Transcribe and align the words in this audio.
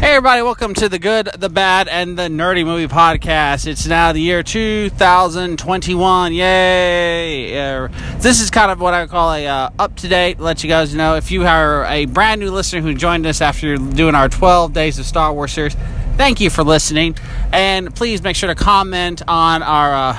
Hey, 0.00 0.12
everybody, 0.16 0.40
welcome 0.40 0.72
to 0.74 0.88
the 0.88 0.98
Good, 0.98 1.28
the 1.38 1.50
Bad, 1.50 1.86
and 1.86 2.18
the 2.18 2.22
Nerdy 2.22 2.64
Movie 2.64 2.90
Podcast. 2.90 3.66
It's 3.66 3.86
now 3.86 4.12
the 4.12 4.20
year 4.20 4.42
2021. 4.42 6.32
Yay! 6.32 7.58
Uh, 7.58 7.88
this 8.16 8.40
is 8.40 8.48
kind 8.50 8.70
of 8.70 8.80
what 8.80 8.94
I 8.94 9.06
call 9.06 9.34
a 9.34 9.46
uh, 9.46 9.68
up 9.78 9.96
to 9.96 10.08
date, 10.08 10.40
let 10.40 10.64
you 10.64 10.70
guys 10.70 10.94
know. 10.94 11.16
If 11.16 11.30
you 11.30 11.44
are 11.46 11.84
a 11.84 12.06
brand 12.06 12.40
new 12.40 12.50
listener 12.50 12.80
who 12.80 12.94
joined 12.94 13.26
us 13.26 13.42
after 13.42 13.76
doing 13.76 14.14
our 14.14 14.30
12 14.30 14.72
Days 14.72 14.98
of 14.98 15.04
Star 15.04 15.34
Wars 15.34 15.52
series, 15.52 15.74
thank 16.16 16.40
you 16.40 16.48
for 16.48 16.64
listening. 16.64 17.14
And 17.52 17.94
please 17.94 18.22
make 18.22 18.36
sure 18.36 18.48
to 18.48 18.54
comment 18.54 19.20
on 19.28 19.62
our 19.62 19.92
uh, 19.92 20.14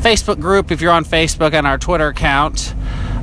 Facebook 0.00 0.40
group 0.40 0.72
if 0.72 0.80
you're 0.80 0.90
on 0.92 1.04
Facebook 1.04 1.52
and 1.54 1.68
our 1.68 1.78
Twitter 1.78 2.08
account. 2.08 2.74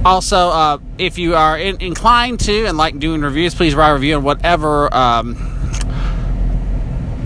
Also, 0.06 0.38
uh, 0.38 0.78
if 0.98 1.18
you 1.18 1.36
are 1.36 1.60
in- 1.60 1.82
inclined 1.82 2.40
to 2.40 2.66
and 2.66 2.78
like 2.78 2.98
doing 2.98 3.20
reviews, 3.20 3.54
please 3.54 3.76
write 3.76 3.90
a 3.90 3.94
review 3.94 4.16
on 4.16 4.24
whatever. 4.24 4.92
Um, 4.96 5.58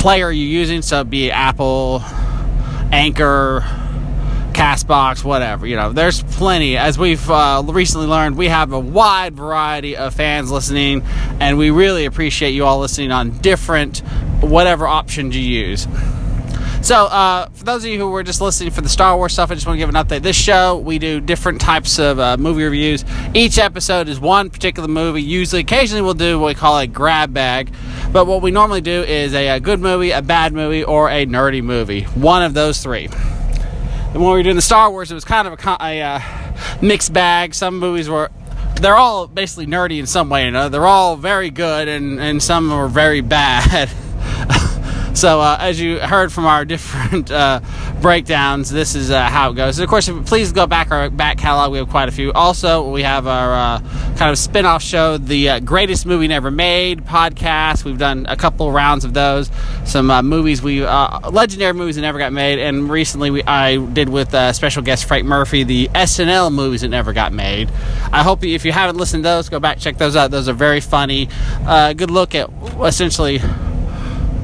player 0.05 0.29
you're 0.29 0.47
using, 0.47 0.83
so 0.83 1.03
be 1.03 1.31
Apple, 1.31 1.99
Anchor, 2.91 3.61
Castbox, 4.51 5.23
whatever. 5.23 5.65
You 5.65 5.77
know, 5.77 5.93
there's 5.93 6.21
plenty. 6.21 6.77
As 6.77 6.99
we've 6.99 7.27
uh, 7.27 7.63
recently 7.65 8.05
learned, 8.05 8.37
we 8.37 8.47
have 8.47 8.71
a 8.71 8.79
wide 8.79 9.35
variety 9.35 9.97
of 9.97 10.13
fans 10.13 10.51
listening, 10.51 11.01
and 11.39 11.57
we 11.57 11.71
really 11.71 12.05
appreciate 12.05 12.51
you 12.51 12.65
all 12.65 12.77
listening 12.77 13.11
on 13.11 13.31
different, 13.39 14.01
whatever 14.41 14.85
options 14.85 15.35
you 15.35 15.41
use. 15.41 15.87
So, 16.85 17.05
uh, 17.05 17.49
for 17.49 17.63
those 17.63 17.83
of 17.83 17.89
you 17.89 17.97
who 17.97 18.11
were 18.11 18.21
just 18.21 18.41
listening 18.41 18.69
for 18.69 18.81
the 18.81 18.89
Star 18.89 19.17
Wars 19.17 19.33
stuff, 19.33 19.49
I 19.49 19.55
just 19.55 19.65
want 19.65 19.77
to 19.77 19.79
give 19.79 19.89
an 19.89 19.95
update. 19.95 20.21
This 20.21 20.35
show, 20.35 20.77
we 20.77 20.99
do 20.99 21.19
different 21.19 21.59
types 21.59 21.97
of 21.97 22.19
uh, 22.19 22.37
movie 22.37 22.63
reviews. 22.63 23.03
Each 23.33 23.57
episode 23.57 24.07
is 24.07 24.19
one 24.19 24.51
particular 24.51 24.87
movie. 24.87 25.23
Usually, 25.23 25.61
occasionally, 25.61 26.03
we'll 26.03 26.13
do 26.13 26.37
what 26.39 26.45
we 26.45 26.53
call 26.53 26.77
a 26.77 26.85
grab 26.85 27.33
bag. 27.33 27.73
But 28.11 28.27
what 28.27 28.43
we 28.43 28.51
normally 28.51 28.81
do 28.81 29.01
is 29.01 29.33
a, 29.33 29.47
a 29.47 29.59
good 29.59 29.79
movie, 29.79 30.11
a 30.11 30.21
bad 30.21 30.53
movie, 30.53 30.83
or 30.83 31.09
a 31.09 31.25
nerdy 31.25 31.63
movie. 31.63 32.01
One 32.01 32.43
of 32.43 32.53
those 32.53 32.83
three. 32.83 33.05
And 33.05 34.13
when 34.13 34.25
we 34.25 34.29
were 34.29 34.43
doing 34.43 34.55
the 34.55 34.61
Star 34.61 34.91
Wars, 34.91 35.09
it 35.09 35.15
was 35.15 35.25
kind 35.25 35.47
of 35.47 35.59
a, 35.59 35.77
a 35.83 36.01
uh, 36.03 36.21
mixed 36.83 37.11
bag. 37.11 37.55
Some 37.55 37.79
movies 37.79 38.07
were 38.07 38.29
they're 38.79 38.95
all 38.95 39.25
basically 39.25 39.65
nerdy 39.65 39.97
in 39.97 40.05
some 40.05 40.29
way. 40.29 40.45
You 40.45 40.51
know, 40.51 40.69
they're 40.69 40.85
all 40.85 41.17
very 41.17 41.49
good, 41.49 41.87
and 41.87 42.19
and 42.19 42.43
some 42.43 42.71
are 42.71 42.87
very 42.87 43.21
bad. 43.21 43.89
So, 45.15 45.39
uh, 45.39 45.57
as 45.61 45.79
you 45.79 45.97
heard 45.97 46.33
from 46.33 46.45
our 46.45 46.65
different 46.75 47.31
uh, 47.31 47.61
breakdowns, 48.01 48.69
this 48.69 48.95
is 48.95 49.11
uh, 49.11 49.23
how 49.23 49.51
it 49.51 49.53
goes. 49.53 49.79
And 49.79 49.85
of 49.85 49.89
course, 49.89 50.09
please 50.25 50.51
go 50.51 50.67
back 50.67 50.91
our 50.91 51.09
back 51.09 51.37
catalog. 51.37 51.71
We 51.71 51.77
have 51.77 51.89
quite 51.89 52.09
a 52.09 52.11
few. 52.11 52.33
Also, 52.33 52.89
we 52.91 53.03
have 53.03 53.25
our 53.25 53.53
uh, 53.53 53.79
kind 54.17 54.29
of 54.29 54.37
spin 54.37 54.65
off 54.65 54.83
show, 54.83 55.17
the 55.17 55.49
uh, 55.51 55.59
Greatest 55.61 56.05
Movie 56.05 56.27
Never 56.27 56.51
Made 56.51 57.05
podcast. 57.05 57.85
We've 57.85 57.97
done 57.97 58.25
a 58.27 58.35
couple 58.35 58.69
rounds 58.73 59.05
of 59.05 59.13
those. 59.13 59.49
Some 59.85 60.11
uh, 60.11 60.21
movies 60.21 60.61
we, 60.61 60.85
legendary 60.85 61.73
movies 61.73 61.95
that 61.95 62.01
never 62.01 62.19
got 62.19 62.33
made. 62.33 62.59
And 62.59 62.89
recently, 62.89 63.31
we, 63.31 63.43
I 63.43 63.77
did 63.77 64.09
with 64.09 64.31
special 64.53 64.83
guest 64.83 65.05
Frank 65.05 65.25
Murphy, 65.25 65.63
the 65.63 65.87
SNL 65.95 66.53
movies 66.53 66.81
that 66.81 66.89
never 66.89 67.13
got 67.13 67.31
made. 67.31 67.71
I 68.11 68.21
hope 68.21 68.43
if 68.43 68.65
you 68.65 68.73
haven't 68.73 68.97
listened 68.97 69.23
to 69.23 69.29
those, 69.29 69.47
go 69.47 69.61
back, 69.61 69.79
check 69.79 69.97
those 69.97 70.17
out. 70.17 70.29
Those 70.29 70.49
are 70.49 70.53
very 70.53 70.81
funny. 70.81 71.29
good 71.65 72.11
look 72.11 72.35
at 72.35 72.49
essentially 72.81 73.39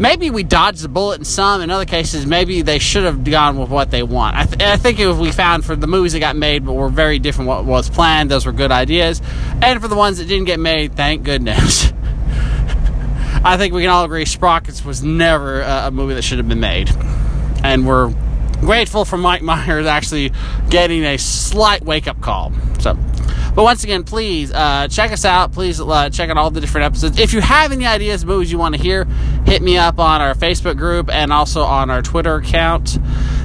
maybe 0.01 0.31
we 0.31 0.41
dodged 0.41 0.81
the 0.81 0.89
bullet 0.89 1.19
in 1.19 1.25
some. 1.25 1.61
In 1.61 1.69
other 1.69 1.85
cases, 1.85 2.25
maybe 2.25 2.63
they 2.63 2.79
should 2.79 3.03
have 3.03 3.23
gone 3.23 3.57
with 3.57 3.69
what 3.69 3.91
they 3.91 4.01
want. 4.01 4.35
I, 4.35 4.45
th- 4.45 4.61
I 4.61 4.75
think 4.75 4.99
if 4.99 5.17
we 5.17 5.31
found 5.31 5.63
for 5.63 5.75
the 5.75 5.87
movies 5.87 6.13
that 6.13 6.19
got 6.19 6.35
made 6.35 6.65
but 6.65 6.73
were 6.73 6.89
very 6.89 7.19
different 7.19 7.47
what 7.47 7.63
was 7.63 7.89
planned, 7.89 8.31
those 8.31 8.45
were 8.45 8.51
good 8.51 8.71
ideas. 8.71 9.21
And 9.61 9.79
for 9.79 9.87
the 9.87 9.95
ones 9.95 10.17
that 10.17 10.25
didn't 10.25 10.45
get 10.45 10.59
made, 10.59 10.95
thank 10.95 11.23
goodness. 11.23 11.93
I 13.43 13.57
think 13.57 13.73
we 13.73 13.81
can 13.81 13.91
all 13.91 14.03
agree 14.03 14.25
Sprockets 14.25 14.83
was 14.83 15.03
never 15.03 15.61
a 15.61 15.91
movie 15.91 16.15
that 16.15 16.23
should 16.23 16.39
have 16.39 16.49
been 16.49 16.59
made. 16.59 16.89
And 17.63 17.85
we're 17.85 18.13
grateful 18.59 19.05
for 19.05 19.17
Mike 19.17 19.43
Myers 19.43 19.85
actually 19.85 20.31
getting 20.69 21.03
a 21.03 21.17
slight 21.17 21.83
wake 21.83 22.07
up 22.07 22.21
call. 22.21 22.51
So 22.79 22.97
but 23.53 23.63
once 23.63 23.83
again, 23.83 24.03
please 24.03 24.51
uh, 24.51 24.87
check 24.87 25.11
us 25.11 25.25
out. 25.25 25.51
Please 25.51 25.81
uh, 25.81 26.09
check 26.09 26.29
out 26.29 26.37
all 26.37 26.51
the 26.51 26.61
different 26.61 26.85
episodes. 26.85 27.19
If 27.19 27.33
you 27.33 27.41
have 27.41 27.71
any 27.71 27.85
ideas, 27.85 28.23
movies 28.23 28.51
you 28.51 28.57
want 28.57 28.75
to 28.75 28.81
hear, 28.81 29.05
hit 29.51 29.61
me 29.61 29.77
up 29.77 29.99
on 29.99 30.21
our 30.21 30.33
Facebook 30.33 30.77
group 30.77 31.13
and 31.13 31.33
also 31.33 31.63
on 31.63 31.89
our 31.89 32.01
Twitter 32.01 32.35
account. 32.35 32.97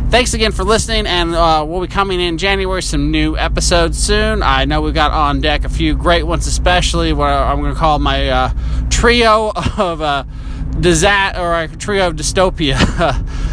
Thanks 0.09 0.35
again 0.35 0.53
for 0.53 0.63
listening, 0.63 1.05
and 1.05 1.35
uh, 1.35 1.65
we'll 1.67 1.81
be 1.81 1.89
coming 1.89 2.21
in 2.21 2.39
January 2.39 2.81
some 2.81 3.11
new 3.11 3.37
episodes 3.37 3.99
soon. 3.99 4.41
I 4.41 4.67
know 4.67 4.81
we've 4.83 4.95
got 4.95 5.11
on 5.11 5.41
deck 5.41 5.65
a 5.65 5.69
few 5.69 5.97
great 5.97 6.23
ones, 6.23 6.47
especially 6.47 7.13
what 7.13 7.31
I'm 7.31 7.61
going 7.61 7.75
to 7.75 7.79
call 7.79 7.99
my 7.99 8.29
uh, 8.29 8.53
trio 8.89 9.51
of 9.77 10.01
uh, 10.01 10.23
Dizat 10.77 11.39
or 11.39 11.55
a 11.55 11.69
trio 11.77 12.07
of 12.07 12.15
dystopia. 12.15 12.77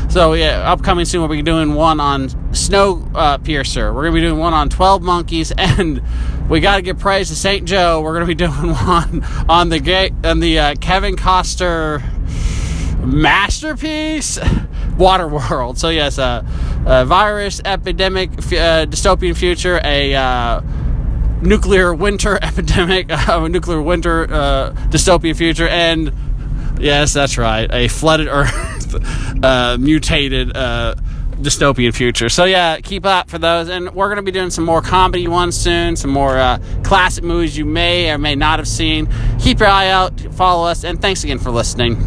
so 0.12 0.34
yeah, 0.34 0.72
upcoming 0.72 1.06
soon 1.06 1.22
we'll 1.22 1.30
be 1.30 1.42
doing 1.42 1.74
one 1.74 2.00
on 2.00 2.30
Snowpiercer. 2.52 3.96
We're 3.96 4.04
gonna 4.04 4.14
be 4.14 4.22
doing 4.22 4.38
one 4.38 4.54
on 4.54 4.70
Twelve 4.70 5.02
Monkeys, 5.02 5.52
and 5.58 6.04
we 6.48 6.60
got 6.60 6.76
to 6.76 6.82
give 6.84 7.00
praise 7.00 7.30
to 7.30 7.36
Saint 7.36 7.66
Joe. 7.66 8.02
We're 8.02 8.14
gonna 8.14 8.28
be 8.28 8.36
doing 8.36 8.76
one 8.76 9.24
on 9.50 9.70
the 9.70 9.80
gate 9.80 10.14
on 10.24 10.40
the 10.40 10.60
uh, 10.60 10.76
Kevin 10.76 11.16
Costner 11.16 12.13
masterpiece, 13.04 14.38
Waterworld. 14.98 15.78
So 15.78 15.90
yes, 15.90 16.20
uh, 16.20 16.44
a 16.86 17.06
virus 17.06 17.62
epidemic, 17.66 18.32
uh, 18.32 18.86
dystopian 18.86 19.36
future, 19.36 19.80
a 19.84 20.14
uh, 20.16 20.62
nuclear 21.42 21.94
winter 21.94 22.38
epidemic, 22.42 23.08
a 23.10 23.48
nuclear 23.50 23.82
winter 23.82 24.32
uh, 24.32 24.72
dystopian 24.90 25.36
future, 25.36 25.68
and 25.68 26.14
Yes, 26.80 27.14
that's 27.14 27.38
right. 27.38 27.72
A 27.72 27.88
flooded 27.88 28.28
Earth, 28.28 28.96
uh, 29.44 29.78
mutated 29.80 30.54
dystopian 31.44 31.94
future. 31.94 32.30
So 32.30 32.46
yeah, 32.46 32.80
keep 32.80 33.06
up 33.06 33.30
for 33.30 33.38
those. 33.38 33.70
And 33.70 33.94
we're 33.94 34.08
going 34.08 34.18
to 34.18 34.24
be 34.24 34.32
doing 34.32 34.50
some 34.50 34.64
more 34.64 34.82
comedy 34.82 35.28
ones 35.28 35.56
soon, 35.56 35.96
some 35.96 36.12
more 36.12 36.38
uh, 36.38 36.60
classic 36.84 37.24
movies 37.24 37.58
you 37.58 37.66
may 37.66 38.12
or 38.12 38.18
may 38.18 38.36
not 38.36 38.60
have 38.60 38.68
seen. 38.68 39.08
Keep 39.40 39.60
your 39.60 39.70
eye 39.70 39.90
out, 39.90 40.20
follow 40.32 40.68
us, 40.68 40.84
and 40.84 41.02
thanks 41.02 41.24
again 41.24 41.40
for 41.40 41.52
listening. 41.52 41.98